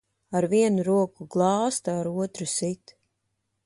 Ar 0.37 0.47
vienu 0.53 0.85
roku 0.87 1.29
glāsta, 1.37 1.97
ar 2.01 2.13
otru 2.25 2.53
sit. 2.59 2.99